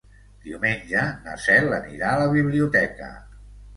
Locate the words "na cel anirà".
1.27-2.09